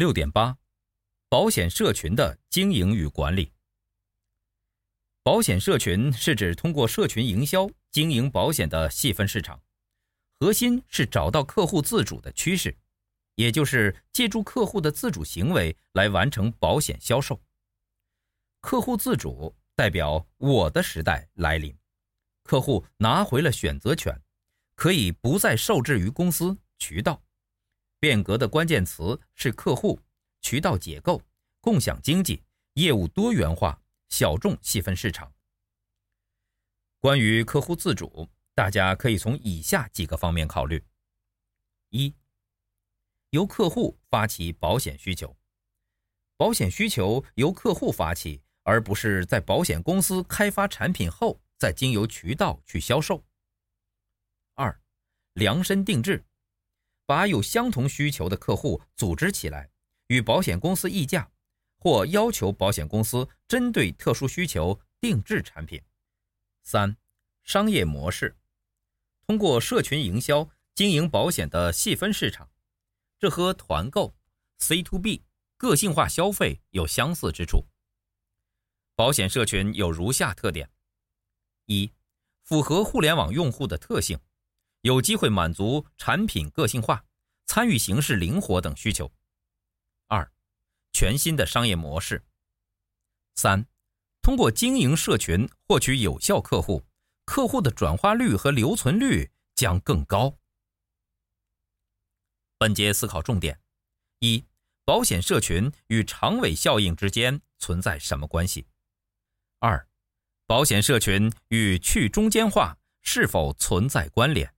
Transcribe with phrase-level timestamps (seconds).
[0.00, 0.56] 六点八，
[1.28, 3.52] 保险社群的经营与管理。
[5.22, 9.62] 保险社群是指通过社群营销经营保险的细分市场，
[10.38, 12.74] 核心是找到客户自主的趋势，
[13.34, 17.38] 也就是借助客户的自主行为来完成保险销售。
[18.62, 21.76] 客户自主代表我的时代来临，
[22.44, 24.18] 客户拿回了选择权，
[24.76, 27.22] 可以不再受制于公司渠道。
[28.00, 30.00] 变革的关键词是客户、
[30.40, 31.22] 渠道结构、
[31.60, 32.42] 共享经济、
[32.74, 33.80] 业务多元化。
[34.08, 35.32] 小众细分市场。
[36.98, 40.84] 关于客户自主，大家可以从以下几个方面考虑：
[41.90, 42.12] 一、
[43.30, 45.36] 由客户发起保险需求，
[46.36, 53.24] 保险需求由客户发起，而不是在保险公司开发产品后再经由渠道去销售。
[54.56, 54.76] 二、
[55.34, 56.24] 量身定制，
[57.10, 59.68] 把有相同需求的客户组织起来，
[60.06, 61.28] 与保险公司议价。
[61.76, 65.82] 或要求保险公司针对特殊需求定制产品。
[66.62, 66.96] 三、
[67.42, 68.36] 商业模式，
[69.26, 72.48] 通过社群营销经营保险的细分市场，
[73.18, 74.14] 这和团购、
[74.58, 75.24] C to B、
[75.56, 77.64] 个性化消费有相似之处。
[78.94, 80.70] 保险社群有如下特点：
[81.64, 81.90] 一、
[82.44, 84.20] 符合互联网用户的特性，
[84.82, 87.04] 有机会满足产品个性化、
[87.46, 89.12] 参与形式灵活等需求。
[90.08, 90.32] 二
[90.92, 92.24] 全新的商业模式。
[93.34, 93.66] 三，
[94.22, 96.84] 通过经营社群获取有效客户，
[97.24, 100.38] 客户的转化率和留存率将更高。
[102.58, 103.60] 本节思考重点：
[104.18, 104.44] 一、
[104.84, 108.66] 保险社群与长尾效应之间存在什么关系？
[109.58, 109.88] 二、
[110.46, 114.54] 保险社群与去中间化是否存在关联？